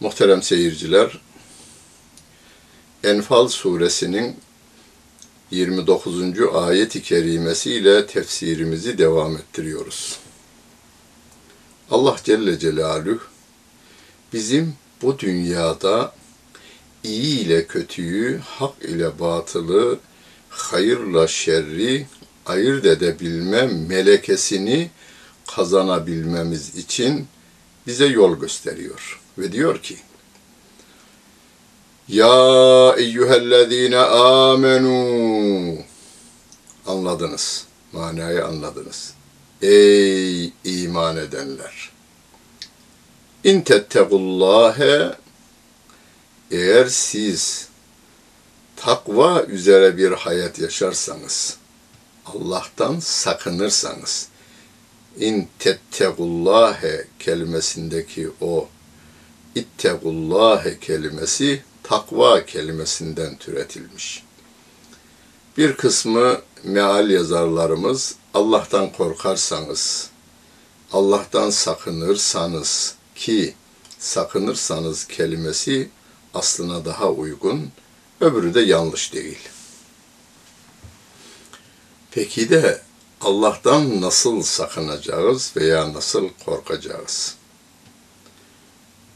Muhterem 0.00 0.42
seyirciler, 0.42 1.20
Enfal 3.04 3.48
suresinin 3.48 4.36
29. 5.50 6.40
ayet-i 6.54 7.02
kerimesiyle 7.02 8.06
tefsirimizi 8.06 8.98
devam 8.98 9.36
ettiriyoruz. 9.36 10.18
Allah 11.90 12.16
Celle 12.24 12.58
Celaluhu 12.58 13.20
bizim 14.32 14.74
bu 15.02 15.18
dünyada 15.18 16.12
iyi 17.04 17.40
ile 17.40 17.66
kötüyü, 17.66 18.38
hak 18.38 18.82
ile 18.82 19.20
batılı, 19.20 19.98
hayırla 20.48 21.28
şerri 21.28 22.06
ayırt 22.46 22.84
edebilme 22.84 23.66
melekesini 23.66 24.90
kazanabilmemiz 25.46 26.76
için 26.76 27.26
bize 27.86 28.06
yol 28.06 28.40
gösteriyor. 28.40 29.20
Ve 29.38 29.52
diyor 29.52 29.82
ki, 29.82 29.96
Ya 32.10 32.94
eyyühellezine 32.98 33.98
amenu 33.98 35.78
Anladınız, 36.86 37.66
manayı 37.92 38.46
anladınız. 38.46 39.14
Ey 39.62 40.52
iman 40.64 41.16
edenler! 41.16 41.90
İn 43.44 43.60
tettegullâhe 43.60 45.14
eğer 46.50 46.86
siz 46.86 47.68
takva 48.76 49.42
üzere 49.42 49.96
bir 49.96 50.12
hayat 50.12 50.58
yaşarsanız, 50.58 51.56
Allah'tan 52.26 53.00
sakınırsanız, 53.00 54.28
in 55.18 55.48
tettegullâhe 55.58 57.06
kelimesindeki 57.18 58.30
o 58.40 58.68
ittegullâhe 59.54 60.78
kelimesi 60.78 61.62
takva 61.90 62.46
kelimesinden 62.46 63.36
türetilmiş. 63.36 64.22
Bir 65.56 65.76
kısmı 65.76 66.40
meal 66.64 67.10
yazarlarımız 67.10 68.14
Allah'tan 68.34 68.92
korkarsanız, 68.92 70.10
Allah'tan 70.92 71.50
sakınırsanız 71.50 72.94
ki 73.14 73.54
sakınırsanız 73.98 75.06
kelimesi 75.06 75.90
aslına 76.34 76.84
daha 76.84 77.10
uygun, 77.10 77.70
öbürü 78.20 78.54
de 78.54 78.60
yanlış 78.60 79.12
değil. 79.12 79.38
Peki 82.10 82.50
de 82.50 82.82
Allah'tan 83.20 84.00
nasıl 84.00 84.42
sakınacağız 84.42 85.52
veya 85.56 85.92
nasıl 85.92 86.28
korkacağız? 86.44 87.34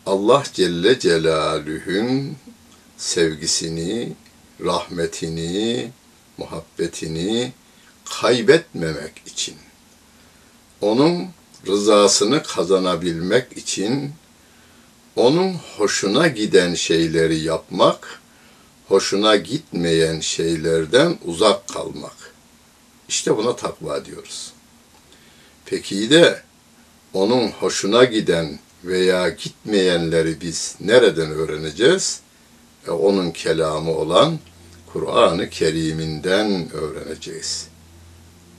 Allah 0.07 0.43
Celle 0.55 0.99
Celaluhu'nun 0.99 2.37
sevgisini, 2.97 4.13
rahmetini, 4.61 5.91
muhabbetini 6.39 7.53
kaybetmemek 8.21 9.23
için, 9.27 9.55
onun 10.81 11.29
rızasını 11.67 12.43
kazanabilmek 12.43 13.57
için, 13.57 14.13
onun 15.17 15.55
hoşuna 15.77 16.29
giden 16.29 16.75
şeyleri 16.75 17.39
yapmak, 17.39 18.21
hoşuna 18.89 19.37
gitmeyen 19.37 20.21
şeylerden 20.21 21.19
uzak 21.25 21.69
kalmak. 21.69 22.35
İşte 23.09 23.37
buna 23.37 23.57
takva 23.57 24.05
diyoruz. 24.05 24.53
Peki 25.67 26.11
de 26.11 26.43
onun 27.13 27.49
hoşuna 27.49 28.05
giden 28.05 28.59
veya 28.85 29.29
gitmeyenleri 29.29 30.41
biz 30.41 30.77
nereden 30.81 31.31
öğreneceğiz? 31.31 32.21
Onun 32.89 33.31
kelamı 33.31 33.91
olan 33.91 34.39
Kur'an-ı 34.93 35.51
Kerim'inden 35.51 36.73
öğreneceğiz. 36.73 37.69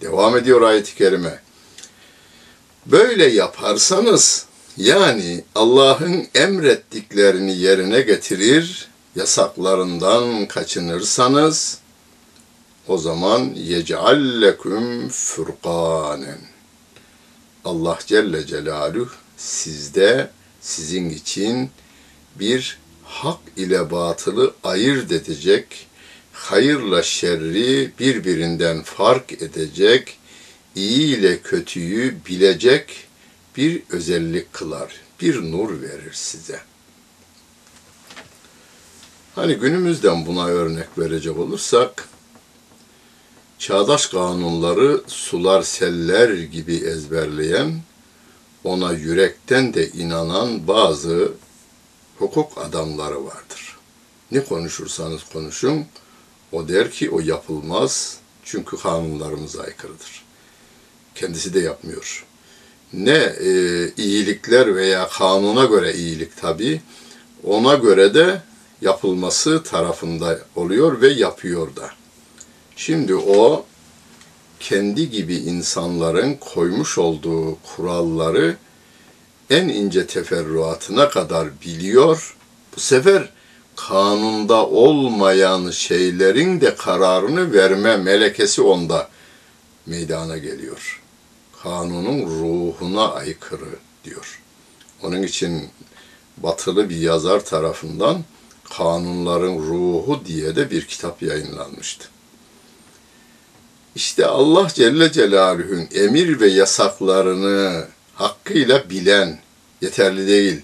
Devam 0.02 0.38
ediyor 0.38 0.62
ayet-i 0.62 0.96
kerime. 0.96 1.40
Böyle 2.86 3.26
yaparsanız 3.26 4.46
Yani 4.78 5.44
Allah'ın 5.56 6.28
emrettiklerini 6.36 7.58
yerine 7.58 8.02
getirir, 8.02 8.88
yasaklarından 9.16 10.46
kaçınırsanız 10.46 11.80
o 12.88 12.98
zaman 12.98 13.40
yec'alleküm 13.56 15.10
furkanen. 15.10 16.40
Allah 17.66 18.00
Celle 18.06 18.46
Celaluhu 18.46 19.12
sizde 19.38 20.30
sizin 20.62 21.10
için 21.10 21.70
bir 22.40 22.80
hak 23.16 23.40
ile 23.58 23.92
batılı 23.92 24.54
ayırt 24.64 25.12
edecek, 25.12 25.88
hayırla 26.34 27.04
şerri 27.04 27.92
birbirinden 28.00 28.84
fark 28.84 29.32
edecek, 29.32 30.18
iyi 30.76 31.18
ile 31.18 31.42
kötüyü 31.42 32.16
bilecek 32.30 33.08
bir 33.58 33.82
özellik 33.90 34.54
kılar, 34.54 34.94
bir 35.22 35.52
nur 35.52 35.82
verir 35.82 36.14
size. 36.14 36.60
Hani 39.36 39.56
günümüzden 39.56 40.26
buna 40.26 40.48
örnek 40.48 40.98
verecek 40.98 41.38
olursak, 41.38 42.10
çağdaş 43.60 44.06
kanunları 44.06 45.02
sular 45.08 45.62
seller 45.62 46.30
gibi 46.30 46.76
ezberleyen, 46.76 47.82
ona 48.64 48.94
yürekten 48.94 49.74
de 49.74 49.90
inanan 49.90 50.68
bazı 50.68 51.32
hukuk 52.20 52.58
adamları 52.58 53.26
vardır. 53.26 53.78
Ne 54.32 54.44
konuşursanız 54.44 55.24
konuşun, 55.34 55.86
o 56.52 56.68
der 56.68 56.92
ki 56.92 57.10
o 57.10 57.20
yapılmaz 57.20 58.18
çünkü 58.44 58.78
kanunlarımıza 58.78 59.62
aykırıdır. 59.62 60.26
Kendisi 61.16 61.54
de 61.54 61.60
yapmıyor. 61.60 62.26
Ne 62.94 63.36
e, 63.40 63.50
iyilikler 63.98 64.76
veya 64.76 65.08
kanuna 65.10 65.66
göre 65.66 65.94
iyilik 65.94 66.38
tabi, 66.38 66.82
ona 67.44 67.76
göre 67.76 68.14
de 68.14 68.42
yapılması 68.82 69.64
tarafında 69.64 70.40
oluyor 70.56 71.02
ve 71.02 71.08
yapıyor 71.08 71.76
da. 71.76 71.90
Şimdi 72.76 73.16
o 73.16 73.66
kendi 74.60 75.10
gibi 75.10 75.36
insanların 75.36 76.34
koymuş 76.34 76.98
olduğu 76.98 77.58
kuralları 77.64 78.58
en 79.50 79.68
ince 79.68 80.08
teferruatına 80.08 81.10
kadar 81.10 81.48
biliyor. 81.66 82.38
Bu 82.76 82.80
sefer 82.80 83.30
kanunda 83.76 84.66
olmayan 84.66 85.72
şeylerin 85.72 86.62
de 86.62 86.76
kararını 86.76 87.54
verme 87.54 87.98
melekesi 87.98 88.62
onda 88.62 89.10
meydana 89.86 90.38
geliyor. 90.38 91.02
Kanunun 91.64 92.22
ruhuna 92.22 93.14
aykırı 93.14 93.76
diyor. 94.04 94.42
Onun 95.04 95.24
için 95.24 95.70
batılı 96.38 96.90
bir 96.90 96.98
yazar 96.98 97.46
tarafından 97.46 98.24
Kanunların 98.78 99.58
Ruhu 99.58 100.22
diye 100.26 100.56
de 100.56 100.72
bir 100.72 100.86
kitap 100.88 101.22
yayınlanmıştı. 101.22 102.08
İşte 103.96 104.26
Allah 104.26 104.68
Celle 104.74 105.12
Celaluhu'nun 105.12 105.88
emir 105.94 106.40
ve 106.40 106.48
yasaklarını 106.48 107.88
hakkıyla 108.16 108.90
bilen 108.90 109.40
yeterli 109.82 110.28
değil, 110.28 110.62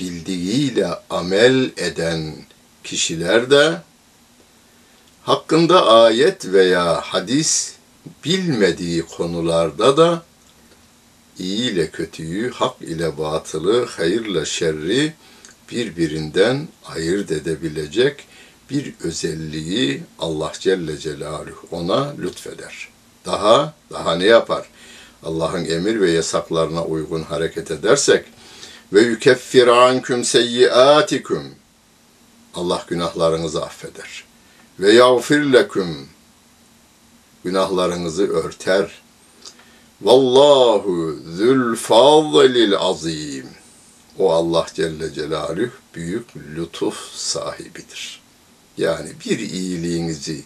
bildiğiyle 0.00 0.88
amel 1.10 1.70
eden 1.76 2.34
kişiler 2.84 3.50
de 3.50 3.82
hakkında 5.22 5.86
ayet 5.86 6.46
veya 6.46 7.00
hadis 7.00 7.74
bilmediği 8.24 9.02
konularda 9.02 9.96
da 9.96 10.22
iyi 11.38 11.70
ile 11.70 11.90
kötüyü, 11.90 12.50
hak 12.50 12.82
ile 12.82 13.18
batılı, 13.18 13.86
hayırla 13.86 14.44
şerri 14.44 15.12
birbirinden 15.70 16.68
ayırt 16.84 17.32
edebilecek 17.32 18.24
bir 18.70 18.94
özelliği 19.00 20.02
Allah 20.18 20.52
Celle 20.58 20.98
Celaluhu 20.98 21.68
ona 21.70 22.14
lütfeder. 22.18 22.88
Daha, 23.26 23.74
daha 23.90 24.16
ne 24.16 24.24
yapar? 24.24 24.66
Allah'ın 25.24 25.64
emir 25.64 26.00
ve 26.00 26.10
yasaklarına 26.10 26.84
uygun 26.84 27.22
hareket 27.22 27.70
edersek 27.70 28.26
ve 28.92 29.00
yukeffir 29.02 29.66
anküm 29.66 30.24
seyyiatikum 30.24 31.44
Allah 32.54 32.84
günahlarınızı 32.88 33.64
affeder. 33.64 34.24
Ve 34.80 34.92
yağfir 34.92 35.52
leküm 35.52 36.08
günahlarınızı 37.44 38.28
örter. 38.28 39.02
Vallahu 40.02 41.16
zül 41.36 41.76
fadlil 41.76 42.76
azim. 42.76 43.48
O 44.18 44.32
Allah 44.32 44.66
Celle 44.74 45.12
Celaluhu 45.12 45.70
büyük 45.94 46.36
lütuf 46.36 46.96
sahibidir. 47.14 48.20
Yani 48.76 49.10
bir 49.26 49.38
iyiliğinizi 49.38 50.44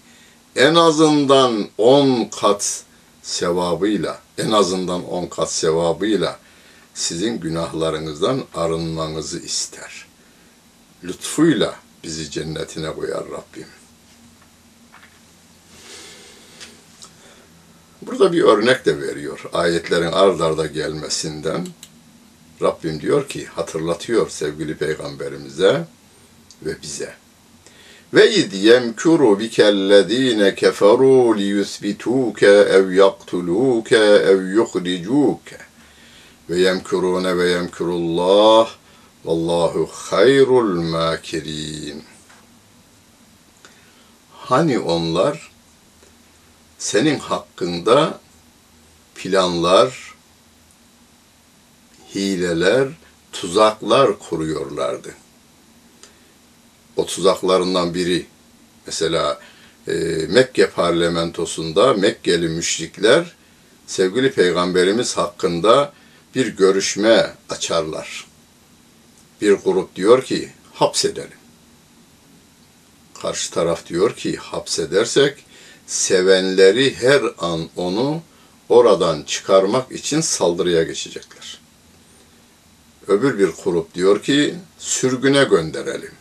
en 0.56 0.74
azından 0.74 1.68
on 1.78 2.24
kat 2.40 2.82
sevabıyla, 3.22 4.18
en 4.38 4.50
azından 4.50 5.04
on 5.08 5.26
kat 5.26 5.52
sevabıyla 5.52 6.38
sizin 6.94 7.40
günahlarınızdan 7.40 8.44
arınmanızı 8.54 9.38
ister. 9.38 10.06
Lütfuyla 11.04 11.76
bizi 12.04 12.30
cennetine 12.30 12.92
koyar 12.92 13.24
Rabbim. 13.24 13.66
Burada 18.02 18.32
bir 18.32 18.42
örnek 18.42 18.86
de 18.86 19.00
veriyor. 19.00 19.44
Ayetlerin 19.52 20.12
ard 20.12 20.40
arda 20.40 20.66
gelmesinden 20.66 21.66
Rabbim 22.62 23.00
diyor 23.00 23.28
ki, 23.28 23.46
hatırlatıyor 23.46 24.30
sevgili 24.30 24.76
peygamberimize 24.76 25.84
ve 26.62 26.82
bize. 26.82 27.14
Ve 28.14 28.34
id 28.34 28.52
yemkuru 28.52 29.38
bikellezine 29.38 30.54
keferu 30.54 31.38
li 31.38 31.42
yusbituke 31.42 32.46
ev 32.46 32.92
yaktuluke 32.92 33.96
ev 34.30 34.40
yukhricuke 34.42 35.58
ve 36.50 36.60
yemkurune 36.60 37.36
ve 37.38 37.48
yemkurullah 37.48 38.70
vallahu 39.24 39.88
hayrul 39.92 40.80
makirin. 40.82 42.04
Hani 44.36 44.78
onlar 44.78 45.50
senin 46.78 47.18
hakkında 47.18 48.20
planlar, 49.14 50.14
hileler, 52.14 52.88
tuzaklar 53.32 54.18
kuruyorlardı. 54.18 55.14
O 56.98 57.06
tuzaklarından 57.06 57.94
biri 57.94 58.26
mesela 58.86 59.40
e, 59.88 59.92
Mekke 60.28 60.70
parlamentosunda 60.70 61.94
Mekkeli 61.94 62.48
müşrikler 62.48 63.36
sevgili 63.86 64.32
peygamberimiz 64.32 65.16
hakkında 65.16 65.92
bir 66.34 66.46
görüşme 66.46 67.34
açarlar. 67.50 68.26
Bir 69.40 69.52
grup 69.52 69.96
diyor 69.96 70.24
ki 70.24 70.48
hapsedelim. 70.74 71.38
Karşı 73.22 73.50
taraf 73.50 73.86
diyor 73.86 74.16
ki 74.16 74.36
hapsedersek 74.36 75.44
sevenleri 75.86 76.94
her 76.94 77.22
an 77.38 77.68
onu 77.76 78.22
oradan 78.68 79.22
çıkarmak 79.22 79.92
için 79.92 80.20
saldırıya 80.20 80.82
geçecekler. 80.82 81.60
Öbür 83.08 83.38
bir 83.38 83.50
grup 83.64 83.94
diyor 83.94 84.22
ki 84.22 84.54
sürgüne 84.78 85.44
gönderelim. 85.44 86.17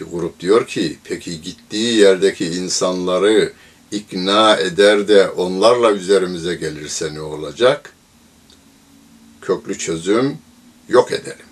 Bir 0.00 0.06
grup 0.06 0.40
diyor 0.40 0.66
ki 0.66 0.98
peki 1.04 1.40
gittiği 1.42 1.94
yerdeki 1.94 2.46
insanları 2.46 3.52
ikna 3.90 4.56
eder 4.56 5.08
de 5.08 5.28
onlarla 5.28 5.92
üzerimize 5.92 6.54
gelirse 6.54 7.14
ne 7.14 7.20
olacak? 7.20 7.92
Köklü 9.40 9.78
çözüm 9.78 10.38
yok 10.88 11.12
edelim. 11.12 11.46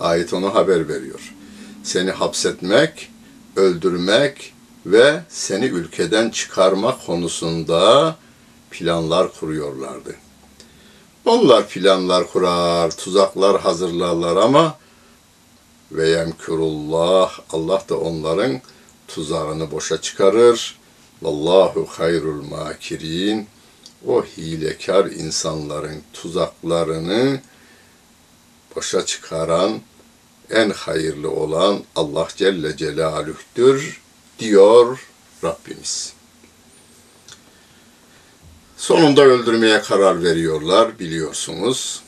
Ayet 0.00 0.32
onu 0.34 0.54
haber 0.54 0.88
veriyor. 0.88 1.34
Seni 1.82 2.10
hapsetmek, 2.10 3.10
öldürmek 3.56 4.52
ve 4.86 5.22
seni 5.28 5.64
ülkeden 5.64 6.30
çıkarmak 6.30 7.06
konusunda 7.06 8.16
planlar 8.70 9.32
kuruyorlardı. 9.40 10.14
Onlar 11.24 11.68
planlar 11.68 12.32
kurar, 12.32 12.96
tuzaklar 12.96 13.60
hazırlarlar 13.60 14.36
ama 14.36 14.78
ve 15.92 16.08
yemkurullah 16.08 17.38
Allah 17.50 17.84
da 17.88 17.98
onların 17.98 18.60
tuzağını 19.08 19.70
boşa 19.70 20.00
çıkarır. 20.00 20.78
Vallahu 21.22 21.86
hayrul 21.86 22.44
makirin. 22.44 23.46
O 24.06 24.24
hilekar 24.24 25.06
insanların 25.06 26.02
tuzaklarını 26.12 27.40
boşa 28.76 29.06
çıkaran 29.06 29.80
en 30.50 30.70
hayırlı 30.70 31.30
olan 31.30 31.80
Allah 31.96 32.28
Celle 32.36 32.76
Celaluh'tür 32.76 34.00
diyor 34.38 35.08
Rabbimiz. 35.44 36.12
Sonunda 38.76 39.22
öldürmeye 39.22 39.82
karar 39.82 40.22
veriyorlar 40.22 40.98
biliyorsunuz. 40.98 42.02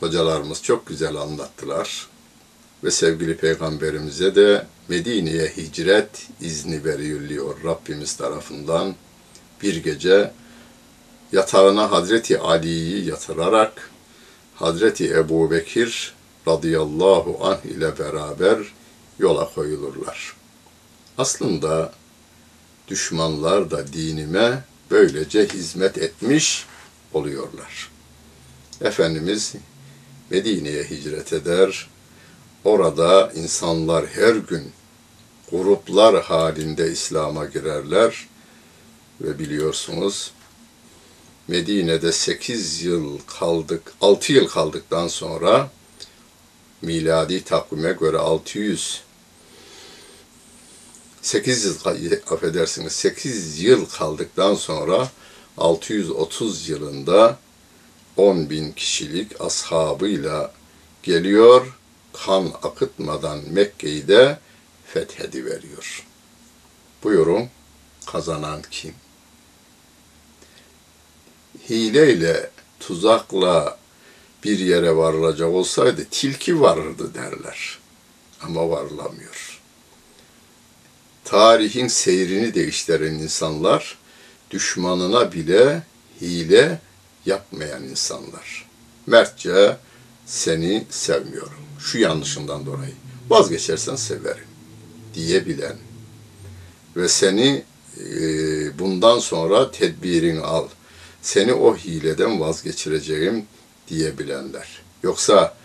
Hocalarımız 0.00 0.62
çok 0.62 0.86
güzel 0.86 1.16
anlattılar. 1.16 2.06
Ve 2.84 2.90
sevgili 2.90 3.36
peygamberimize 3.36 4.34
de 4.34 4.66
Medine'ye 4.88 5.52
hicret 5.56 6.28
izni 6.40 6.84
veriliyor 6.84 7.64
Rabbimiz 7.64 8.16
tarafından. 8.16 8.94
Bir 9.62 9.76
gece 9.76 10.32
yatağına 11.32 11.90
Hazreti 11.90 12.38
Ali'yi 12.38 13.04
yatırarak 13.04 13.90
Hazreti 14.54 15.14
Ebu 15.14 15.50
Bekir 15.50 16.14
radıyallahu 16.48 17.38
anh 17.42 17.64
ile 17.64 17.98
beraber 17.98 18.58
yola 19.18 19.54
koyulurlar. 19.54 20.36
Aslında 21.18 21.92
düşmanlar 22.88 23.70
da 23.70 23.92
dinime 23.92 24.64
böylece 24.90 25.46
hizmet 25.46 25.98
etmiş 25.98 26.66
oluyorlar. 27.12 27.90
Efendimiz 28.80 29.54
Medine'ye 30.30 30.84
hicret 30.84 31.32
eder. 31.32 31.88
Orada 32.64 33.32
insanlar 33.34 34.06
her 34.06 34.34
gün 34.34 34.72
gruplar 35.50 36.22
halinde 36.22 36.92
İslam'a 36.92 37.44
girerler 37.44 38.28
ve 39.20 39.38
biliyorsunuz 39.38 40.32
Medine'de 41.48 42.12
8 42.12 42.82
yıl 42.82 43.18
kaldık, 43.26 43.92
6 44.00 44.32
yıl 44.32 44.48
kaldıktan 44.48 45.08
sonra 45.08 45.70
miladi 46.82 47.44
takvime 47.44 47.92
göre 47.92 48.18
600 48.18 49.00
8 51.22 51.64
yıl 51.64 51.74
affedersiniz 52.30 52.92
8 52.92 53.62
yıl 53.62 53.86
kaldıktan 53.86 54.54
sonra 54.54 55.10
630 55.58 56.68
yılında 56.68 57.38
10 58.16 58.50
bin 58.50 58.72
kişilik 58.72 59.40
ashabıyla 59.40 60.52
geliyor 61.02 61.77
kan 62.12 62.52
akıtmadan 62.62 63.40
Mekke'yi 63.50 64.08
de 64.08 64.38
fethediveriyor. 64.86 66.06
Buyurun 67.04 67.48
kazanan 68.06 68.62
kim? 68.70 68.94
Hileyle, 71.70 72.50
tuzakla 72.80 73.78
bir 74.44 74.58
yere 74.58 74.96
varılacak 74.96 75.48
olsaydı 75.48 76.06
tilki 76.10 76.60
varırdı 76.60 77.14
derler. 77.14 77.78
Ama 78.42 78.70
varılamıyor. 78.70 79.60
Tarihin 81.24 81.88
seyrini 81.88 82.54
değiştiren 82.54 83.14
insanlar 83.14 83.98
düşmanına 84.50 85.32
bile 85.32 85.82
hile 86.20 86.80
yapmayan 87.26 87.84
insanlar. 87.84 88.68
Mertçe 89.06 89.76
seni 90.26 90.86
sevmiyorum. 90.90 91.67
Şu 91.78 91.98
yanlışından 91.98 92.66
dolayı. 92.66 92.92
Vazgeçersen 93.30 93.96
severim 93.96 94.44
diyebilen 95.14 95.76
ve 96.96 97.08
seni 97.08 97.64
e, 98.00 98.78
bundan 98.78 99.18
sonra 99.18 99.70
tedbirini 99.70 100.40
al. 100.40 100.68
Seni 101.22 101.52
o 101.52 101.76
hileden 101.76 102.40
vazgeçireceğim 102.40 103.46
diyebilenler. 103.88 104.82
Yoksa 105.02 105.56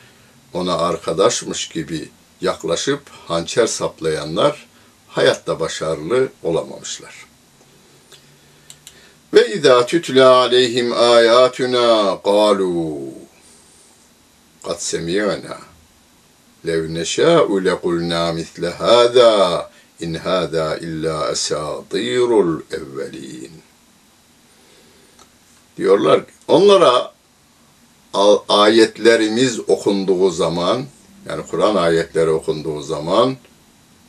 ona 0.53 0.77
arkadaşmış 0.77 1.67
gibi 1.67 2.09
yaklaşıp 2.41 3.01
hançer 3.09 3.67
saplayanlar 3.67 4.67
hayatta 5.07 5.59
başarılı 5.59 6.29
olamamışlar. 6.43 7.25
Ve 9.33 9.53
izâ 9.53 9.85
tütlâ 9.85 10.35
aleyhim 10.35 10.93
âyâtuna 10.93 12.19
qâlû 12.23 12.99
kad 14.63 14.79
semi'na 14.79 15.72
lev 16.67 16.93
neşâ'u 16.93 17.65
lekulnâ 17.65 18.33
misle 18.33 18.69
hâzâ 18.69 19.69
in 19.99 20.13
hâzâ 20.13 20.77
illâ 20.77 21.31
esâdîrul 21.31 22.61
evvelîn. 22.71 23.51
Diyorlar 25.77 26.21
onlara 26.47 27.13
ayetlerimiz 28.49 29.59
okunduğu 29.59 30.29
zaman 30.29 30.85
yani 31.29 31.43
Kur'an 31.47 31.75
ayetleri 31.75 32.29
okunduğu 32.29 32.81
zaman 32.81 33.37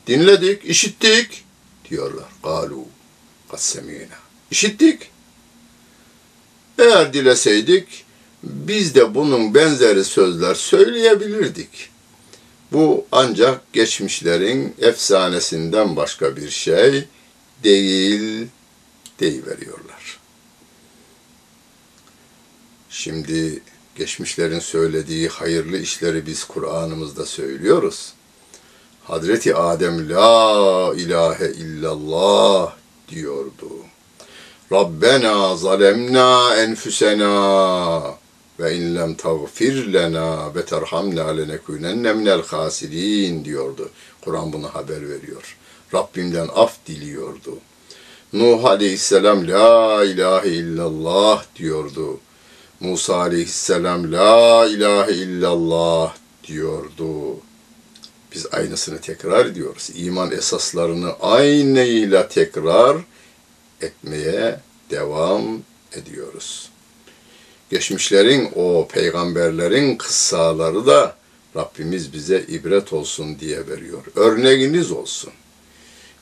dinledik, 0.07 0.65
işittik 0.65 1.45
diyorlar. 1.91 2.29
Galu 2.43 2.85
kassemina. 3.51 4.19
İşittik. 4.51 5.11
Eğer 6.79 7.13
dileseydik 7.13 8.05
biz 8.43 8.95
de 8.95 9.15
bunun 9.15 9.55
benzeri 9.55 10.05
sözler 10.05 10.55
söyleyebilirdik. 10.55 11.94
Bu 12.73 13.07
ancak 13.13 13.73
geçmişlerin 13.73 14.75
efsanesinden 14.79 15.97
başka 15.97 16.37
bir 16.37 16.51
şey 16.51 17.05
değil 17.65 18.47
deyiveriyorlar. 19.21 20.19
Şimdi 22.91 23.63
geçmişlerin 23.97 24.59
söylediği 24.59 25.29
hayırlı 25.29 25.79
işleri 25.79 26.27
biz 26.27 26.45
Kur'an'ımızda 26.45 27.27
söylüyoruz. 27.27 28.13
Hazreti 29.05 29.55
Adem 29.55 30.11
la 30.11 30.95
ilahe 30.97 31.53
illallah 31.53 32.73
diyordu. 33.09 33.71
Rabbena 34.73 35.57
zalemna 35.57 36.57
enfüsena 36.57 38.15
ve 38.61 38.77
in 38.77 38.95
lem 38.95 39.15
tagfir 39.15 39.93
lena 39.93 40.55
ve 40.55 40.65
terhamna 40.65 41.29
lenekunenne 41.29 42.13
minel 42.13 42.43
hasirin 42.43 43.45
diyordu. 43.45 43.91
Kur'an 44.21 44.53
bunu 44.53 44.69
haber 44.69 45.09
veriyor. 45.09 45.57
Rabbimden 45.95 46.49
af 46.55 46.87
diliyordu. 46.87 47.59
Nuh 48.33 48.65
aleyhisselam 48.65 49.49
la 49.49 50.05
ilahe 50.05 50.49
illallah 50.49 51.45
diyordu. 51.57 52.21
Musa 52.81 53.17
aleyhisselam 53.17 54.13
la 54.13 54.67
ilahe 54.67 55.13
illallah 55.13 56.15
diyordu. 56.47 57.37
Biz 58.35 58.47
aynısını 58.53 59.01
tekrar 59.01 59.47
ediyoruz. 59.47 59.91
İman 59.95 60.31
esaslarını 60.33 61.13
aynıyla 61.21 62.29
tekrar 62.29 62.97
etmeye 63.81 64.61
devam 64.91 65.43
ediyoruz. 65.93 66.71
Geçmişlerin 67.75 68.51
o 68.55 68.89
peygamberlerin 68.89 69.97
kıssaları 69.97 70.87
da 70.87 71.17
Rabbimiz 71.57 72.13
bize 72.13 72.45
ibret 72.49 72.93
olsun 72.93 73.39
diye 73.41 73.69
veriyor. 73.69 74.03
Örneğiniz 74.15 74.93
olsun. 74.93 75.33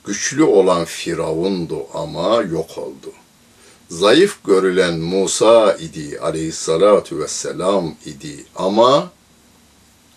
Güçlü 0.04 0.42
olan 0.42 0.84
Firavundu 0.84 1.86
ama 1.94 2.42
yok 2.42 2.78
oldu. 2.78 3.12
Zayıf 3.90 4.44
görülen 4.44 4.98
Musa 4.98 5.72
idi 5.72 6.18
aleyhissalatu 6.20 7.18
vesselam 7.18 7.94
idi 8.06 8.44
ama 8.56 9.10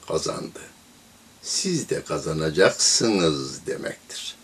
kazandı. 0.08 0.60
Siz 1.42 1.90
de 1.90 2.04
kazanacaksınız 2.04 3.66
demektir. 3.68 4.35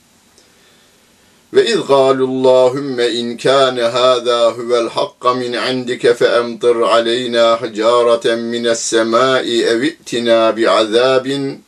Ve 1.53 1.65
iz 1.65 1.87
galullahümme 1.87 3.09
in 3.09 3.37
kâne 3.37 3.83
hâzâ 3.83 4.51
huvel 4.51 4.89
hakka 4.89 5.33
min 5.33 5.53
indike 5.53 6.13
fe 6.13 6.25
emtir 6.25 6.75
aleynâ 6.75 7.61
hicâreten 7.61 8.39
mines 8.39 8.79
semâi 8.79 9.61
evittinâ 9.63 10.57
bi'azâbin 10.57 11.63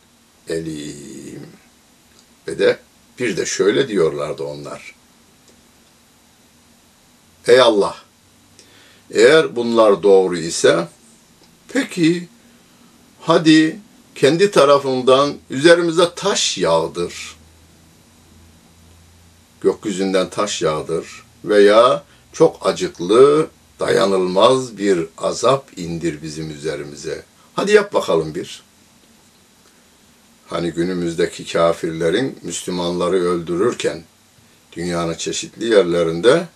elîm. 0.49 1.47
Ve 2.47 2.59
de 2.59 2.77
bir 3.19 3.37
de 3.37 3.45
şöyle 3.45 3.87
diyorlardı 3.87 4.43
onlar. 4.43 4.95
Ey 7.47 7.61
Allah! 7.61 7.95
Eğer 9.11 9.55
bunlar 9.55 10.03
doğru 10.03 10.37
ise 10.37 10.87
peki 11.73 12.27
hadi 13.21 13.79
kendi 14.15 14.51
tarafından 14.51 15.33
üzerimize 15.49 16.09
taş 16.15 16.57
yağdır 16.57 17.35
gökyüzünden 19.63 20.29
taş 20.29 20.62
yağdır 20.62 21.24
veya 21.46 22.03
çok 22.34 22.67
acıklı, 22.67 23.48
dayanılmaz 23.79 24.77
bir 24.77 25.08
azap 25.17 25.77
indir 25.77 26.22
bizim 26.22 26.50
üzerimize. 26.51 27.24
Hadi 27.53 27.72
yap 27.72 27.93
bakalım 27.93 28.36
bir. 28.36 28.63
Hani 30.48 30.72
günümüzdeki 30.72 31.53
kafirlerin 31.53 32.39
Müslümanları 32.41 33.15
öldürürken 33.15 34.03
dünyanın 34.72 35.13
çeşitli 35.13 35.65
yerlerinde 35.65 36.48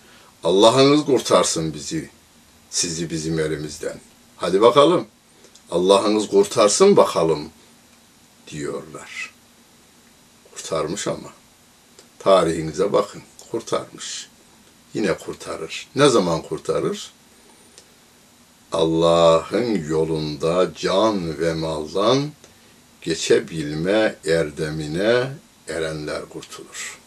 Allah'ınız 0.44 1.04
kurtarsın 1.04 1.74
bizi, 1.74 2.10
sizi 2.70 3.10
bizim 3.10 3.38
elimizden. 3.38 4.00
Hadi 4.36 4.60
bakalım. 4.60 5.06
Allah'ınız 5.70 6.28
kurtarsın 6.28 6.96
bakalım 6.96 7.48
diyorlar. 8.50 9.30
Kurtarmış 10.54 11.08
ama 11.08 11.37
tarihinize 12.18 12.92
bakın. 12.92 13.22
Kurtarmış. 13.50 14.28
Yine 14.94 15.14
kurtarır. 15.14 15.88
Ne 15.96 16.08
zaman 16.08 16.42
kurtarır? 16.42 17.10
Allah'ın 18.72 19.88
yolunda 19.88 20.70
can 20.74 21.40
ve 21.40 21.54
maldan 21.54 22.30
geçebilme 23.02 24.16
erdemine 24.26 25.30
erenler 25.68 26.22
kurtulur. 26.28 26.98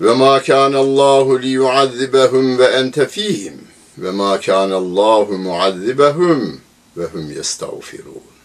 Ve 0.00 0.14
ma 0.14 0.42
kana 0.42 0.78
Allahu 0.78 1.42
li 1.42 1.48
yuazzibahum 1.48 2.58
ve 2.58 2.64
ente 2.64 3.08
fihim 3.08 3.68
ve 3.98 4.10
ma 4.10 4.40
kana 4.40 4.76
Allahu 4.76 5.38
muazzibahum 5.38 6.60
ve 6.96 7.04
hum 7.04 7.32
yestağfirun. 7.32 8.35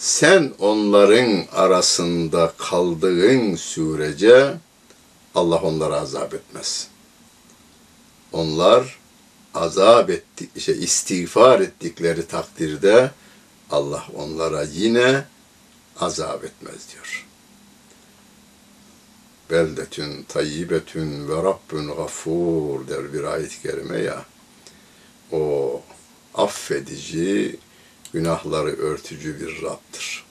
Sen 0.00 0.52
onların 0.58 1.44
arasında 1.52 2.52
kaldığın 2.58 3.56
sürece 3.56 4.54
Allah 5.34 5.56
onlara 5.62 6.00
azap 6.00 6.34
etmez. 6.34 6.88
Onlar 8.32 8.98
azap 9.54 10.10
etti, 10.10 10.60
şey, 10.60 10.84
istiğfar 10.84 11.60
ettikleri 11.60 12.26
takdirde 12.26 13.10
Allah 13.70 14.06
onlara 14.14 14.62
yine 14.62 15.24
azap 16.00 16.44
etmez 16.44 16.92
diyor. 16.92 17.26
Beldetün 19.50 20.22
tayyibetün 20.22 21.28
ve 21.28 21.36
Rabbün 21.42 21.86
gafur 21.86 22.88
der 22.88 23.12
bir 23.12 23.24
ayet-i 23.24 23.62
kerime 23.62 23.98
ya. 23.98 24.24
O 25.32 25.82
affedici, 26.34 27.56
günahları 28.12 28.76
örtücü 28.76 29.40
bir 29.40 29.62
Rab'dır. 29.62 30.24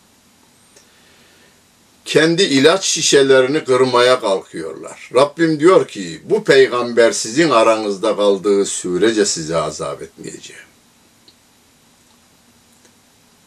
Kendi 2.06 2.44
ilaç 2.44 2.86
şişelerini 2.86 3.64
kırmaya 3.64 4.20
kalkıyorlar. 4.20 5.10
Rabbim 5.16 5.60
diyor 5.60 5.88
ki 5.88 6.22
bu 6.24 6.44
peygamber 6.44 7.12
sizin 7.12 7.50
aranızda 7.50 8.16
kaldığı 8.16 8.66
sürece 8.66 9.26
size 9.26 9.58
azap 9.58 10.02
etmeyeceğim. 10.02 10.64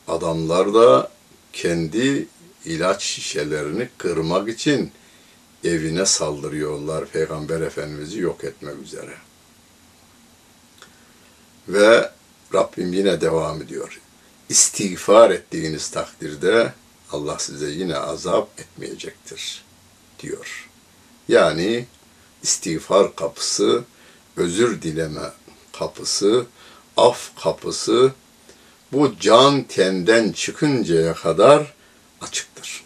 Adamlar 0.08 0.74
da 0.74 1.10
kendi 1.52 2.26
ilaç 2.64 3.02
şişelerini 3.02 3.88
kırmak 3.98 4.48
için 4.48 4.92
evine 5.64 6.06
saldırıyorlar 6.06 7.06
Peygamber 7.06 7.60
Efendimiz'i 7.60 8.20
yok 8.20 8.44
etmek 8.44 8.78
üzere. 8.84 9.14
Ve 11.68 12.10
Rabbim 12.54 12.92
yine 12.92 13.20
devam 13.20 13.62
ediyor. 13.62 14.00
İstiğfar 14.48 15.30
ettiğiniz 15.30 15.90
takdirde 15.90 16.72
Allah 17.12 17.38
size 17.38 17.70
yine 17.70 17.96
azap 17.96 18.60
etmeyecektir 18.60 19.64
diyor. 20.20 20.68
Yani 21.28 21.86
istiğfar 22.42 23.16
kapısı, 23.16 23.84
özür 24.36 24.82
dileme 24.82 25.30
kapısı, 25.72 26.46
af 26.96 27.30
kapısı 27.42 28.12
bu 28.92 29.18
can 29.20 29.62
tenden 29.62 30.32
çıkıncaya 30.32 31.14
kadar 31.14 31.74
açıktır. 32.20 32.81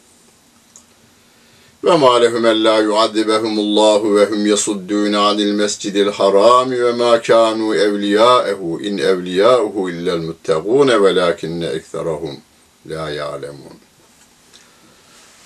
Ve 1.87 1.97
ma 1.97 2.21
lehum 2.21 2.47
ella 2.47 2.79
yuazibahumullahu 2.79 4.17
ve 4.17 4.25
hum 4.27 4.47
yasuddun 4.47 5.13
anil 5.13 5.53
mescidil 5.53 6.07
haram 6.07 6.71
ve 6.71 6.93
ma 6.93 7.23
kanu 7.23 7.75
evliyaehu 7.75 8.81
in 8.81 8.99
evliyauhu 8.99 9.91
illel 9.91 10.19
muttaqun 10.19 10.89
velakinne 10.89 11.67
ekserahum 11.67 12.41
la 12.87 13.11
ya'lemun. 13.11 13.79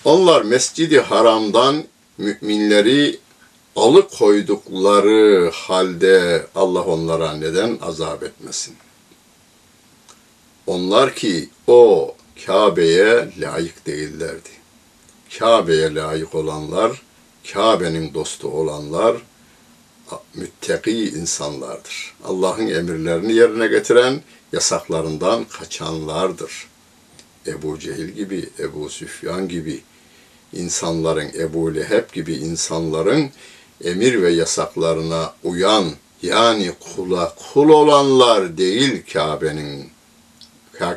Onlar 0.05 0.43
mescidi 0.43 1.01
haramdan 1.01 1.85
müminleri 2.19 3.19
alıkoydukları 3.77 5.51
halde 5.55 6.47
Allah 6.55 6.83
onlara 6.83 7.33
neden 7.33 7.79
azap 7.83 8.23
etmesin? 8.23 8.77
Onlar 10.67 11.15
ki 11.15 11.49
o 11.67 12.15
Kabe'ye 12.47 13.29
layık 13.41 13.87
değillerdi. 13.87 14.60
Kabe'ye 15.39 15.95
layık 15.95 16.35
olanlar, 16.35 17.03
Kabe'nin 17.53 18.15
dostu 18.15 18.49
olanlar 18.49 19.17
müttaki 20.35 21.09
insanlardır. 21.09 22.15
Allah'ın 22.25 22.67
emirlerini 22.67 23.33
yerine 23.33 23.67
getiren, 23.67 24.23
yasaklarından 24.53 25.45
kaçanlardır. 25.45 26.67
Ebu 27.47 27.79
Cehil 27.79 28.09
gibi, 28.09 28.49
Ebu 28.59 28.89
Süfyan 28.89 29.49
gibi 29.49 29.83
insanların, 30.53 31.31
Ebu 31.39 31.75
Leheb 31.75 32.13
gibi 32.13 32.35
insanların 32.35 33.31
emir 33.85 34.23
ve 34.23 34.31
yasaklarına 34.31 35.35
uyan, 35.45 35.85
yani 36.23 36.73
kula 36.81 37.35
kul 37.35 37.69
olanlar 37.69 38.59
değil 38.59 39.03
Kabe'nin 39.13 39.91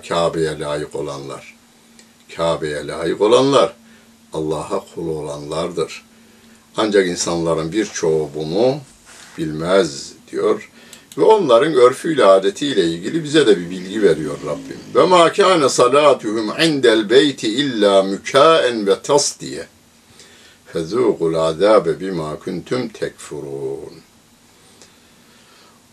Kabe'ye 0.08 0.60
layık 0.60 0.96
olanlar. 0.96 1.56
Kabe'ye 2.36 2.88
layık 2.88 3.22
olanlar 3.22 3.76
Allah'a 4.34 4.86
kul 4.96 5.08
olanlardır. 5.08 6.06
Ancak 6.78 7.08
insanların 7.08 7.72
birçoğu 7.72 8.30
bunu 8.36 8.78
bilmez 9.38 10.14
diyor. 10.32 10.70
Ve 11.18 11.24
onların 11.24 11.74
örfüyle 11.74 12.26
adetiyle 12.26 12.84
ilgili 12.84 13.24
bize 13.24 13.48
de 13.48 13.58
bir 13.60 13.70
bilgi 13.70 14.02
veriyor 14.02 14.38
Rabbim. 14.46 14.80
Ve 14.96 15.06
ma 15.06 15.34
kana 15.34 15.70
salatuhum 15.70 16.62
indel 16.62 17.10
beyti 17.10 17.48
illa 17.48 18.04
mukaen 18.04 18.88
ve 18.88 19.02
tasdiye. 19.02 19.68
Fezûgul 20.74 21.38
azâbe 21.38 22.00
bima 22.00 22.40
kuntum 22.40 22.88
tekfurun. 22.88 23.94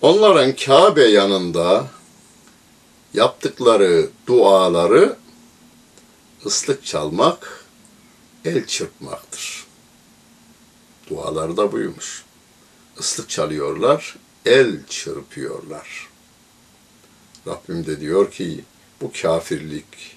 Onların 0.03 0.57
Kabe 0.57 1.05
yanında 1.05 1.87
yaptıkları 3.15 4.09
duaları 4.27 5.17
ıslık 6.47 6.85
çalmak, 6.85 7.60
el 8.45 8.67
çırpmaktır. 8.67 9.67
Duaları 11.11 11.57
da 11.57 11.73
buymuş. 11.73 12.25
Islık 12.99 13.31
çalıyorlar, 13.31 14.17
el 14.47 14.87
çırpıyorlar. 14.89 16.09
Rabbim 17.47 17.87
de 17.87 18.01
diyor 18.01 18.31
ki 18.31 18.65
bu 19.01 19.13
kafirlik 19.23 20.17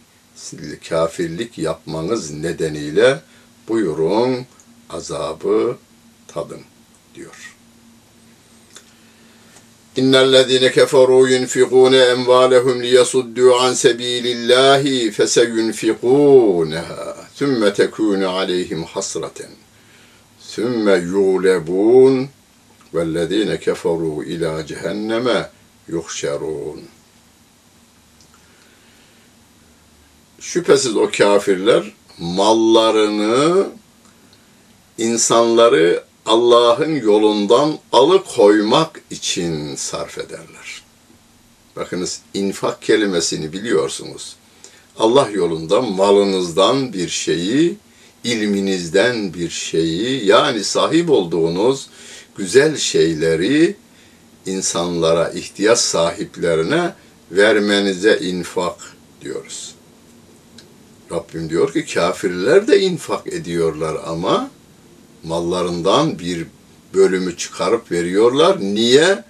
kafirlik 0.90 1.58
yapmanız 1.58 2.32
nedeniyle 2.32 3.22
buyurun 3.68 4.46
azabı 4.90 5.78
tadın 6.28 6.62
diyor. 7.16 7.56
İnnellezîne 9.96 10.68
keferû 10.68 11.30
yunfikûne 11.30 11.98
emvâlehum 11.98 12.84
liyasuddû 12.84 13.56
an 13.56 13.74
sebîlillâhi 13.74 15.12
feseyunfikûneha 15.12 17.23
thumme 17.44 17.74
tekûne 17.74 18.26
aleyhim 18.26 18.84
hasraten 18.84 19.52
thumme 20.52 20.96
yûlebûn 21.14 22.28
vellezîne 22.94 23.56
keferû 23.56 24.26
ilâ 24.26 24.66
cehenneme 24.66 25.50
yuhşerûn 25.88 26.82
Şüphesiz 30.40 30.96
o 30.98 31.10
kafirler 31.18 31.94
mallarını 32.20 33.68
insanları 34.98 36.04
Allah'ın 36.26 36.96
yolundan 36.96 37.78
alıkoymak 37.92 39.02
için 39.12 39.76
sarf 39.76 40.18
ederler. 40.18 40.84
Bakınız 41.76 42.22
infak 42.34 42.82
kelimesini 42.82 43.54
biliyorsunuz. 43.54 44.36
Allah 44.98 45.30
yolunda 45.34 45.82
malınızdan 45.82 46.94
bir 46.94 47.10
şeyi, 47.10 47.78
ilminizden 48.24 49.34
bir 49.34 49.50
şeyi 49.50 50.26
yani 50.26 50.64
sahip 50.64 51.10
olduğunuz 51.10 51.88
güzel 52.38 52.78
şeyleri 52.78 53.76
insanlara, 54.46 55.30
ihtiyaç 55.30 55.80
sahiplerine 55.80 56.94
vermenize 57.32 58.18
infak 58.18 58.78
diyoruz. 59.22 59.76
Rabbim 61.12 61.50
diyor 61.50 61.74
ki 61.74 61.94
kafirler 61.94 62.68
de 62.68 62.80
infak 62.80 63.28
ediyorlar 63.28 63.98
ama 64.06 64.52
mallarından 65.24 66.20
bir 66.20 66.46
bölümü 66.94 67.38
çıkarıp 67.38 67.92
veriyorlar. 67.92 68.62
Niye? 68.62 69.24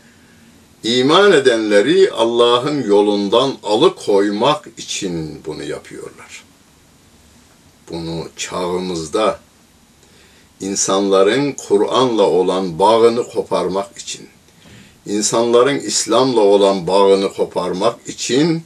İman 0.83 1.31
edenleri 1.31 2.11
Allah'ın 2.11 2.83
yolundan 2.83 3.57
alıkoymak 3.63 4.67
için 4.77 5.41
bunu 5.45 5.63
yapıyorlar. 5.63 6.43
Bunu 7.91 8.27
çağımızda 8.37 9.39
insanların 10.59 11.51
Kur'an'la 11.51 12.23
olan 12.23 12.79
bağını 12.79 13.23
koparmak 13.29 13.97
için, 13.97 14.29
insanların 15.05 15.79
İslam'la 15.79 16.41
olan 16.41 16.87
bağını 16.87 17.33
koparmak 17.33 18.07
için 18.07 18.63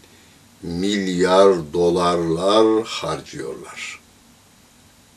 milyar 0.61 1.73
dolarlar 1.73 2.83
harcıyorlar. 2.85 3.99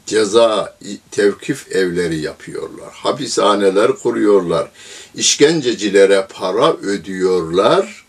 ceza, 0.07 0.77
tevkif 1.11 1.73
evleri 1.73 2.21
yapıyorlar. 2.21 2.93
Hapishaneler 2.93 3.93
kuruyorlar. 3.93 4.71
İşkencecilere 5.15 6.27
para 6.35 6.73
ödüyorlar. 6.73 8.05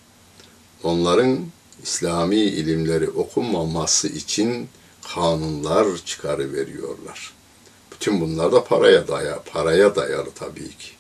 Onların 0.83 1.39
İslami 1.83 2.35
ilimleri 2.35 3.09
okunmaması 3.09 4.07
için 4.07 4.69
kanunlar 5.15 5.87
çıkarıveriyorlar. 6.05 7.33
Bütün 7.91 8.21
bunlar 8.21 8.51
da 8.51 8.63
paraya 8.63 9.07
dayalı, 9.07 9.41
paraya 9.53 9.95
dayalı 9.95 10.29
tabii 10.35 10.69
ki. 10.69 10.91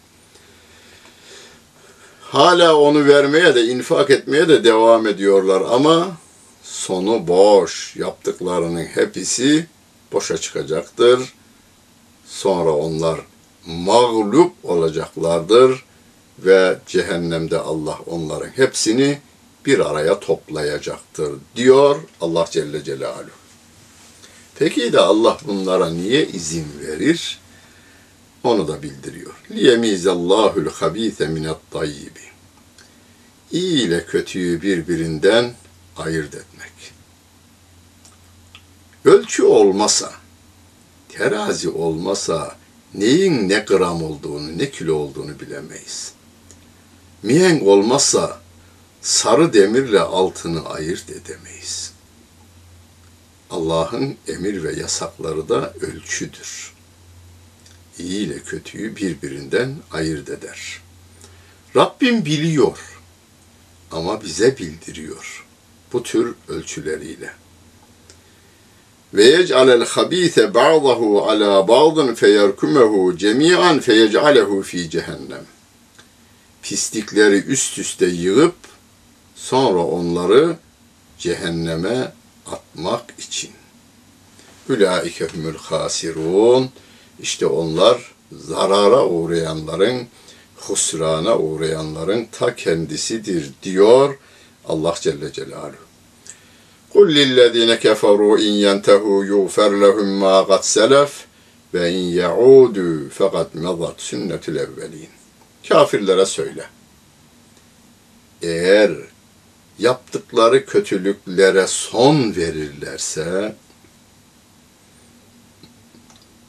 Hala 2.21 2.75
onu 2.75 3.05
vermeye 3.05 3.55
de, 3.55 3.65
infak 3.65 4.09
etmeye 4.09 4.47
de 4.47 4.63
devam 4.63 5.07
ediyorlar 5.07 5.61
ama 5.69 6.17
sonu 6.63 7.27
boş. 7.27 7.95
Yaptıklarının 7.95 8.85
hepsi 8.85 9.67
boşa 10.11 10.37
çıkacaktır. 10.37 11.33
Sonra 12.25 12.71
onlar 12.71 13.19
mağlup 13.65 14.53
olacaklardır 14.63 15.83
ve 16.45 16.79
cehennemde 16.87 17.57
Allah 17.57 17.99
onların 18.05 18.49
hepsini 18.49 19.19
bir 19.65 19.79
araya 19.79 20.19
toplayacaktır 20.19 21.33
diyor 21.55 21.99
Allah 22.21 22.45
Celle 22.51 22.83
Celaluhu. 22.83 23.41
Peki 24.55 24.93
de 24.93 24.99
Allah 24.99 25.37
bunlara 25.47 25.89
niye 25.89 26.27
izin 26.27 26.67
verir? 26.79 27.39
Onu 28.43 28.67
da 28.67 28.83
bildiriyor. 28.83 29.33
Liyemizallahul 29.51 30.69
habise 30.69 31.27
minat 31.27 31.59
tayyibi. 31.71 32.19
İyi 33.51 33.87
ile 33.87 34.05
kötüyü 34.05 34.61
birbirinden 34.61 35.53
ayırt 35.97 36.35
etmek. 36.35 36.71
Ölçü 39.05 39.43
olmasa, 39.43 40.13
terazi 41.09 41.69
olmasa 41.69 42.55
neyin 42.93 43.49
ne 43.49 43.59
gram 43.59 44.03
olduğunu, 44.03 44.57
ne 44.57 44.71
kilo 44.71 44.95
olduğunu 44.95 45.39
bilemeyiz. 45.39 46.13
Mihenk 47.23 47.67
olmazsa 47.67 48.41
sarı 49.01 49.53
demirle 49.53 49.99
altını 49.99 50.69
ayırt 50.69 51.09
edemeyiz. 51.09 51.93
Allah'ın 53.49 54.15
emir 54.27 54.63
ve 54.63 54.73
yasakları 54.73 55.49
da 55.49 55.73
ölçüdür. 55.73 56.73
İyi 57.99 58.25
ile 58.27 58.39
kötüyü 58.39 58.95
birbirinden 58.95 59.75
ayırt 59.91 60.29
eder. 60.29 60.81
Rabbim 61.75 62.25
biliyor 62.25 62.79
ama 63.91 64.23
bize 64.23 64.57
bildiriyor 64.57 65.45
bu 65.93 66.03
tür 66.03 66.35
ölçüleriyle. 66.47 67.33
Ve 69.13 69.23
yec'alel 69.23 69.85
habîse 69.85 70.53
ba'dahu 70.53 71.21
ala 71.29 71.67
ba'dın 71.67 72.13
feyerkumehu 72.13 73.17
cemi'an 73.17 73.79
feyec'alehu 73.79 74.61
fi 74.61 74.89
cehennem. 74.89 75.45
Pislikleri 76.71 77.35
üst 77.35 77.79
üste 77.79 78.05
yığıp 78.05 78.55
sonra 79.35 79.79
onları 79.79 80.57
cehenneme 81.17 82.13
atmak 82.51 83.05
için. 83.19 83.51
Ulaike 84.69 85.25
humul 85.25 85.57
hasirun. 85.57 86.69
İşte 87.19 87.45
onlar 87.45 88.15
zarara 88.31 89.05
uğrayanların, 89.05 90.07
husrana 90.57 91.37
uğrayanların 91.37 92.27
ta 92.31 92.55
kendisidir 92.55 93.51
diyor 93.63 94.17
Allah 94.65 94.95
Celle 95.01 95.33
Celaluhu. 95.33 95.85
Lillezine 96.95 97.79
keferu 97.79 98.39
in 98.39 98.53
yentehu 98.53 99.23
yuğfer 99.23 99.81
lehum 99.81 100.09
ma 100.09 100.47
qad 100.47 100.63
selef 100.63 101.25
ve 101.73 101.93
in 101.93 102.05
yaudu 102.09 103.09
fakat 103.09 103.55
medat 103.55 104.01
sünnetul 104.01 104.55
evvelin. 104.55 105.20
Kafirlere 105.69 106.25
söyle. 106.25 106.65
Eğer 108.41 108.91
yaptıkları 109.79 110.65
kötülüklere 110.65 111.67
son 111.67 112.35
verirlerse 112.35 113.55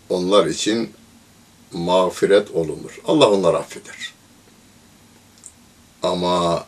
onlar 0.09 0.47
için 0.47 0.93
mağfiret 1.73 2.51
olunur. 2.51 3.01
Allah 3.05 3.31
onları 3.31 3.59
affeder. 3.59 4.13
Ama 6.03 6.67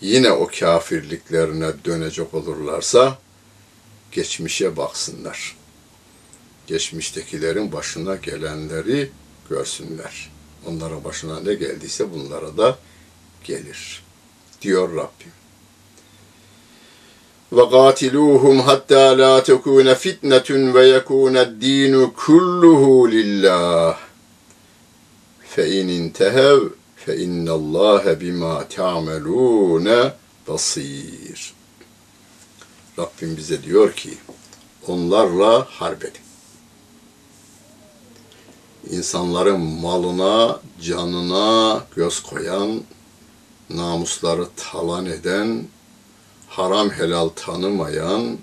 yine 0.00 0.32
o 0.32 0.50
kafirliklerine 0.58 1.72
dönecek 1.84 2.34
olurlarsa 2.34 3.18
geçmişe 4.12 4.76
baksınlar. 4.76 5.56
Geçmiştekilerin 6.66 7.72
başına 7.72 8.16
gelenleri 8.16 9.10
görsünler. 9.50 10.33
Onların 10.67 11.03
başına 11.03 11.39
ne 11.39 11.53
geldiyse 11.53 12.13
bunlara 12.13 12.57
da 12.57 12.77
gelir. 13.43 14.03
Diyor 14.61 14.95
Rabbim. 14.95 15.33
وقاتلوهم 17.57 18.61
حتى 18.67 19.05
لا 19.21 19.33
تكون 19.39 19.87
فتنة 19.93 20.49
ويكون 20.75 21.35
الدين 21.37 21.93
كله 22.25 22.83
لله 23.15 23.95
فإن 25.53 25.89
انتهوا 25.89 26.69
فإن 27.05 27.49
الله 27.59 28.03
بما 28.21 28.55
تعملون 28.77 29.87
basir. 30.49 31.53
Rabbim 32.99 33.37
bize 33.37 33.63
diyor 33.63 33.91
ki 33.93 34.17
onlarla 34.87 35.67
harp 35.69 36.05
edin. 36.05 36.22
İnsanların 38.90 39.60
malına, 39.60 40.60
canına 40.82 41.84
göz 41.96 42.22
koyan, 42.22 42.82
namusları 43.70 44.46
talan 44.56 45.06
eden, 45.06 45.64
haram 46.48 46.90
helal 46.90 47.28
tanımayan, 47.28 48.38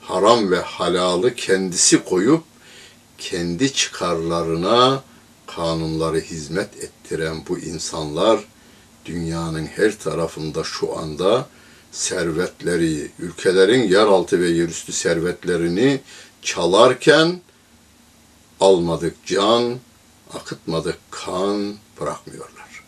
haram 0.00 0.50
ve 0.50 0.60
halalı 0.60 1.34
kendisi 1.34 2.04
koyup 2.04 2.42
kendi 3.18 3.72
çıkarlarına 3.72 5.02
kanunları 5.46 6.20
hizmet 6.20 6.76
ettiren 6.76 7.36
bu 7.48 7.58
insanlar 7.58 8.40
dünyanın 9.04 9.66
her 9.66 9.98
tarafında 9.98 10.64
şu 10.64 10.98
anda 10.98 11.46
servetleri, 11.92 13.10
ülkelerin 13.18 13.88
yeraltı 13.88 14.40
ve 14.40 14.48
yerüstü 14.48 14.92
servetlerini 14.92 16.00
çalarken 16.42 17.40
almadık 18.60 19.26
can, 19.26 19.78
akıtmadık 20.34 20.98
kan 21.10 21.74
bırakmıyorlar. 22.00 22.82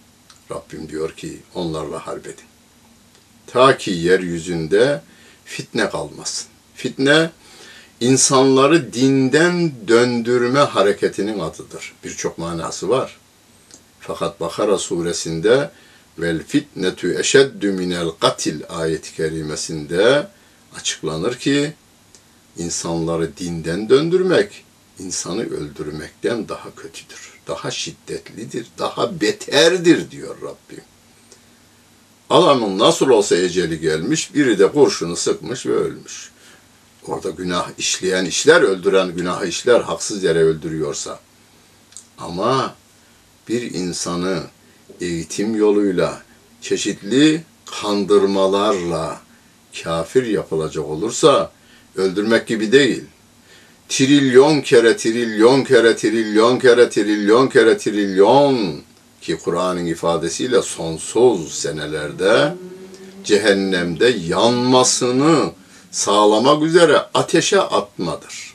Rabbim 0.50 0.88
diyor 0.88 1.12
ki 1.12 1.38
onlarla 1.54 2.06
harbedin. 2.06 2.44
Ta 3.46 3.76
ki 3.76 3.90
yeryüzünde 3.90 5.02
fitne 5.44 5.90
kalmasın. 5.90 6.48
Fitne 6.74 7.30
insanları 8.00 8.92
dinden 8.92 9.72
döndürme 9.88 10.60
hareketinin 10.60 11.38
adıdır. 11.38 11.94
Birçok 12.04 12.38
manası 12.38 12.88
var. 12.88 13.18
Fakat 14.00 14.40
Bakara 14.40 14.78
suresinde 14.78 15.70
vel 16.18 16.42
fitnetu 16.42 17.12
eşeddü 17.12 17.72
minel 17.72 18.08
katil 18.20 18.60
ayet-i 18.68 19.14
kerimesinde 19.14 20.26
açıklanır 20.76 21.34
ki 21.34 21.72
insanları 22.58 23.36
dinden 23.36 23.88
döndürmek 23.88 24.64
insanı 24.98 25.42
öldürmekten 25.42 26.48
daha 26.48 26.74
kötüdür. 26.74 27.32
Daha 27.48 27.70
şiddetlidir, 27.70 28.66
daha 28.78 29.20
beterdir 29.20 30.10
diyor 30.10 30.36
Rabbim. 30.42 30.84
Adamın 32.30 32.78
nasıl 32.78 33.08
olsa 33.08 33.36
eceli 33.36 33.80
gelmiş, 33.80 34.34
biri 34.34 34.58
de 34.58 34.72
kurşunu 34.72 35.16
sıkmış 35.16 35.66
ve 35.66 35.72
ölmüş. 35.72 36.30
Orada 37.06 37.30
günah 37.30 37.70
işleyen 37.78 38.24
işler, 38.24 38.60
öldüren 38.60 39.08
günah 39.16 39.44
işler 39.44 39.80
haksız 39.80 40.24
yere 40.24 40.38
öldürüyorsa. 40.38 41.20
Ama 42.18 42.74
bir 43.48 43.74
insanı 43.74 44.42
eğitim 45.00 45.56
yoluyla, 45.56 46.22
çeşitli 46.60 47.42
kandırmalarla 47.82 49.20
kafir 49.82 50.26
yapılacak 50.26 50.84
olursa 50.84 51.52
öldürmek 51.96 52.46
gibi 52.46 52.72
değil. 52.72 53.04
Trilyon 53.88 54.60
kere, 54.60 54.96
trilyon 54.96 55.64
kere, 55.64 55.96
trilyon 55.96 56.58
kere, 56.58 56.90
trilyon 56.90 57.48
kere, 57.48 57.78
trilyon 57.78 58.80
ki 59.20 59.36
Kur'an'ın 59.36 59.86
ifadesiyle 59.86 60.62
sonsuz 60.62 61.54
senelerde 61.54 62.54
cehennemde 63.24 64.08
yanmasını 64.08 65.52
sağlamak 65.90 66.62
üzere 66.62 66.98
ateşe 67.14 67.60
atmadır. 67.60 68.54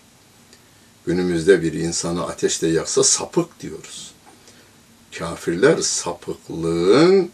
Günümüzde 1.05 1.61
bir 1.61 1.73
insanı 1.73 2.25
ateşte 2.25 2.67
yaksa 2.67 3.03
sapık 3.03 3.59
diyoruz. 3.59 4.11
Kafirler 5.19 5.77
sapıklığın 5.77 7.29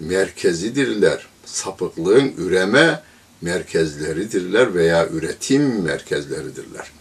merkezidirler. 0.00 1.26
Sapıklığın 1.44 2.32
üreme 2.38 3.02
merkezleridirler 3.40 4.74
veya 4.74 5.08
üretim 5.08 5.82
merkezleridirler. 5.82 6.97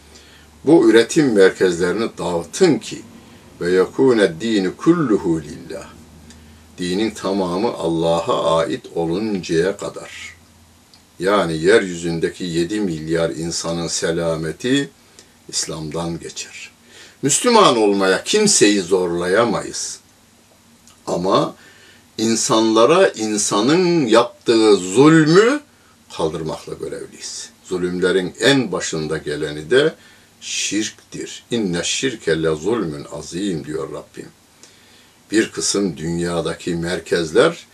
Bu 0.64 0.90
üretim 0.90 1.34
merkezlerini 1.34 2.10
dağıtın 2.18 2.78
ki 2.78 3.02
ve 3.62 3.72
yekûne 3.72 4.42
dini 4.42 4.76
kulluhu 4.76 5.42
lillah. 5.42 5.88
Dinin 6.78 7.12
tamamı 7.12 7.74
Allah'a 7.74 8.58
ait 8.58 8.86
oluncaya 8.96 9.78
kadar. 9.78 10.36
Yani 11.20 11.58
yeryüzündeki 11.58 12.44
7 12.44 12.80
milyar 12.80 13.30
insanın 13.30 13.88
selameti 13.88 14.90
İslam'dan 15.50 16.20
geçer. 16.20 16.72
Müslüman 17.22 17.78
olmaya 17.78 18.24
kimseyi 18.24 18.82
zorlayamayız. 18.82 20.00
Ama 21.08 21.56
insanlara 22.18 23.08
insanın 23.08 24.06
yaptığı 24.06 24.76
zulmü 24.76 25.60
kaldırmakla 26.18 26.74
görevliyiz. 26.74 27.50
Zulümlerin 27.64 28.34
en 28.40 28.72
başında 28.72 29.18
geleni 29.18 29.70
de 29.72 29.94
şirktir. 30.42 31.44
İnne 31.52 31.84
şirke 31.84 32.44
le 32.44 32.56
zulmün 32.56 33.06
azim 33.12 33.66
diyor 33.66 33.94
Rabbim. 33.94 34.30
Bir 35.32 35.52
kısım 35.52 35.98
dünyadaki 35.98 36.76
merkezler 36.76 37.68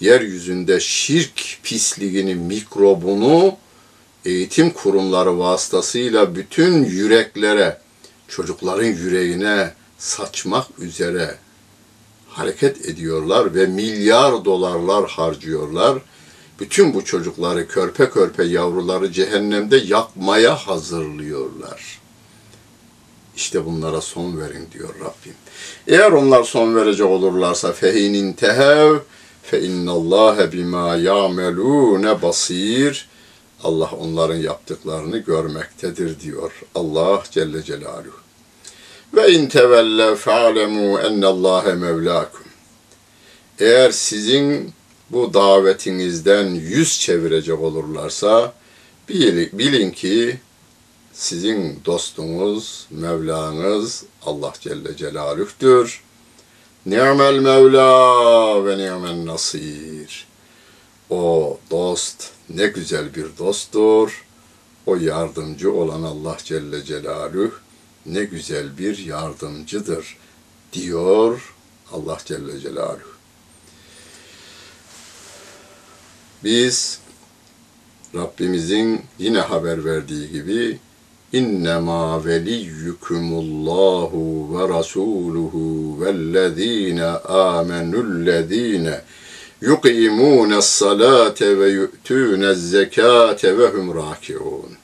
yeryüzünde 0.00 0.80
şirk 0.80 1.58
pisliğini, 1.62 2.34
mikrobunu 2.34 3.56
eğitim 4.24 4.70
kurumları 4.70 5.38
vasıtasıyla 5.38 6.34
bütün 6.34 6.84
yüreklere, 6.84 7.78
çocukların 8.28 8.86
yüreğine 8.86 9.74
saçmak 9.98 10.66
üzere 10.78 11.38
hareket 12.28 12.84
ediyorlar 12.86 13.54
ve 13.54 13.66
milyar 13.66 14.44
dolarlar 14.44 15.10
harcıyorlar. 15.10 16.02
Bütün 16.60 16.94
bu 16.94 17.04
çocukları 17.04 17.68
körpe 17.68 18.10
körpe 18.10 18.44
yavruları 18.44 19.12
cehennemde 19.12 19.76
yakmaya 19.76 20.56
hazırlıyorlar. 20.56 22.00
İşte 23.40 23.66
bunlara 23.66 24.00
son 24.00 24.40
verin 24.40 24.68
diyor 24.72 24.94
Rabbim. 25.00 25.34
Eğer 25.86 26.12
onlar 26.12 26.44
son 26.44 26.76
verecek 26.76 27.06
olurlarsa 27.06 27.72
fehinin 27.72 28.32
tehev 28.32 28.96
fe 29.42 29.60
innallâhe 29.60 30.52
bimâ 30.52 30.96
ya'melûne 30.96 32.22
basir. 32.22 33.08
Allah 33.62 33.90
onların 33.98 34.36
yaptıklarını 34.36 35.18
görmektedir 35.18 36.20
diyor 36.20 36.52
Allah 36.74 37.22
Celle 37.30 37.62
Celaluhu. 37.62 38.20
Ve 39.14 39.32
in 39.32 39.48
tevelle 39.48 40.16
fe'alemu 40.16 40.98
ennallâhe 41.00 41.74
mevlâkum. 41.74 42.46
Eğer 43.58 43.90
sizin 43.90 44.72
bu 45.10 45.34
davetinizden 45.34 46.46
yüz 46.48 47.00
çevirecek 47.00 47.60
olurlarsa 47.60 48.52
bilin 49.08 49.90
ki 49.90 50.40
sizin 51.12 51.80
dostunuz, 51.84 52.86
Mevlanız 52.90 54.04
Allah 54.22 54.52
Celle 54.60 54.96
Celaluh'tür. 54.96 56.02
Ni'mel 56.86 57.38
Mevla 57.38 58.66
ve 58.66 58.78
ni'mel 58.78 59.26
Nasir. 59.26 60.26
O 61.10 61.58
dost 61.70 62.30
ne 62.50 62.66
güzel 62.66 63.14
bir 63.14 63.26
dosttur. 63.38 64.24
O 64.86 64.96
yardımcı 64.96 65.72
olan 65.72 66.02
Allah 66.02 66.36
Celle 66.44 66.84
Celaluhu 66.84 67.52
ne 68.06 68.24
güzel 68.24 68.78
bir 68.78 68.98
yardımcıdır 68.98 70.16
diyor 70.72 71.54
Allah 71.92 72.18
Celle 72.24 72.60
Celaluhu. 72.60 73.10
Biz 76.44 77.00
Rabbimizin 78.14 79.04
yine 79.18 79.40
haber 79.40 79.84
verdiği 79.84 80.30
gibi 80.30 80.78
İnnemâ 81.32 82.24
veliyyukumullahu 82.24 84.48
ve 84.52 84.62
rasûluhu 84.74 86.00
vellezîne 86.00 87.10
âmenullezîne 87.28 89.00
yuqîmûnes 89.62 90.62
salâte 90.62 91.58
ve 91.58 91.68
yu'tûnez 91.68 92.54
zekâte 92.54 93.58
ve 93.58 93.68
hum 93.68 93.90
râkiûn. 93.90 94.76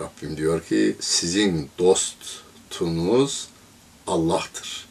Rabbim 0.00 0.36
diyor 0.36 0.62
ki 0.62 0.96
sizin 1.00 1.68
dostunuz 1.78 3.48
Allah'tır. 4.06 4.86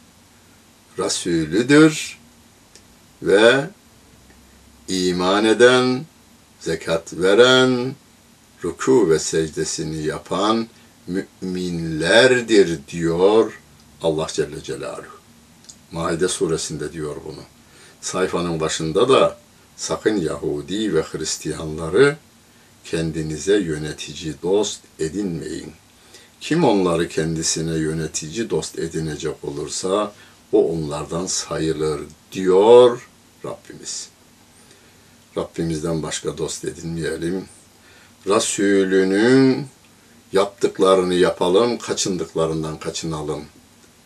Resulüdür 0.98 2.18
ve 3.22 3.70
iman 4.88 5.44
eden, 5.44 6.04
zekat 6.60 7.12
veren, 7.12 7.94
ruku 8.64 9.10
ve 9.10 9.18
secdesini 9.18 10.02
yapan 10.02 10.66
müminlerdir 11.06 12.80
diyor 12.88 13.60
Allah 14.02 14.26
Celle 14.32 14.62
Celaluhu. 14.62 15.22
Maide 15.92 16.28
suresinde 16.28 16.92
diyor 16.92 17.16
bunu. 17.24 17.42
Sayfanın 18.00 18.60
başında 18.60 19.08
da 19.08 19.38
sakın 19.76 20.16
Yahudi 20.16 20.94
ve 20.94 21.02
Hristiyanları 21.02 22.16
kendinize 22.84 23.56
yönetici 23.56 24.34
dost 24.42 24.80
edinmeyin. 24.98 25.72
Kim 26.40 26.64
onları 26.64 27.08
kendisine 27.08 27.74
yönetici 27.74 28.50
dost 28.50 28.78
edinecek 28.78 29.44
olursa 29.44 30.12
o 30.52 30.72
onlardan 30.72 31.26
sayılır 31.26 32.00
diyor 32.32 33.08
Rabbimiz. 33.44 34.08
Rabbimizden 35.36 36.02
başka 36.02 36.38
dost 36.38 36.64
edinmeyelim. 36.64 37.44
Resulünün 38.26 39.66
yaptıklarını 40.32 41.14
yapalım, 41.14 41.78
kaçındıklarından 41.78 42.78
kaçınalım. 42.78 43.44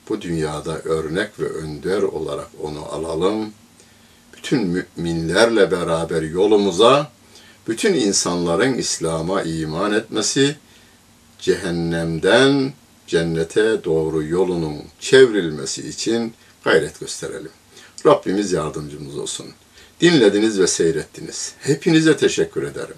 Bu 0.09 0.21
dünyada 0.21 0.79
örnek 0.79 1.41
ve 1.41 1.45
önder 1.45 2.03
olarak 2.03 2.49
onu 2.63 2.85
alalım. 2.85 3.53
Bütün 4.37 4.67
müminlerle 4.67 5.71
beraber 5.71 6.23
yolumuza, 6.23 7.11
bütün 7.69 7.95
insanların 7.95 8.75
İslam'a 8.75 9.43
iman 9.43 9.93
etmesi, 9.93 10.57
cehennemden 11.39 12.73
cennete 13.07 13.85
doğru 13.85 14.25
yolunun 14.25 14.77
çevrilmesi 15.01 15.89
için 15.89 16.35
gayret 16.65 17.01
gösterelim. 17.01 17.53
Rabbimiz 18.07 18.53
yardımcımız 18.53 19.19
olsun. 19.19 19.47
Dinlediniz 20.01 20.61
ve 20.61 20.67
seyrettiniz. 20.67 21.55
Hepinize 21.61 22.17
teşekkür 22.17 22.63
ederim. 22.63 22.97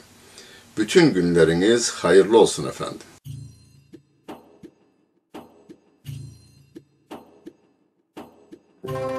Bütün 0.79 1.15
günleriniz 1.15 1.91
hayırlı 1.91 2.39
olsun 2.39 2.69
efendim. 2.69 2.99
Thank 8.89 9.18